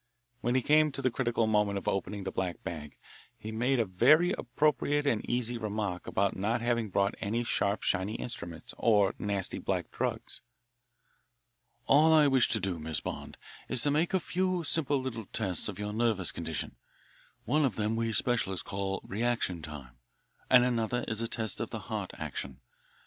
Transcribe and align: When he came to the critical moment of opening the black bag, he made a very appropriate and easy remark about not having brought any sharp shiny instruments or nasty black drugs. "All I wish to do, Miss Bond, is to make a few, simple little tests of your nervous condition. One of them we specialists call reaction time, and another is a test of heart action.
When 0.39 0.55
he 0.55 0.63
came 0.63 0.91
to 0.93 1.01
the 1.03 1.11
critical 1.11 1.45
moment 1.45 1.77
of 1.77 1.87
opening 1.87 2.23
the 2.23 2.31
black 2.31 2.63
bag, 2.63 2.97
he 3.37 3.51
made 3.51 3.79
a 3.79 3.85
very 3.85 4.31
appropriate 4.31 5.05
and 5.05 5.23
easy 5.29 5.59
remark 5.59 6.07
about 6.07 6.35
not 6.35 6.59
having 6.59 6.89
brought 6.89 7.13
any 7.19 7.43
sharp 7.43 7.83
shiny 7.83 8.15
instruments 8.15 8.73
or 8.79 9.13
nasty 9.19 9.59
black 9.59 9.91
drugs. 9.91 10.41
"All 11.87 12.11
I 12.13 12.25
wish 12.25 12.47
to 12.47 12.59
do, 12.59 12.79
Miss 12.79 12.99
Bond, 12.99 13.37
is 13.69 13.83
to 13.83 13.91
make 13.91 14.15
a 14.15 14.19
few, 14.19 14.63
simple 14.63 14.99
little 14.99 15.27
tests 15.27 15.67
of 15.69 15.77
your 15.77 15.93
nervous 15.93 16.31
condition. 16.31 16.77
One 17.45 17.63
of 17.63 17.75
them 17.75 17.95
we 17.95 18.11
specialists 18.11 18.63
call 18.63 19.03
reaction 19.03 19.61
time, 19.61 19.97
and 20.49 20.65
another 20.65 21.05
is 21.07 21.21
a 21.21 21.27
test 21.27 21.61
of 21.61 21.69
heart 21.71 22.09
action. 22.15 22.59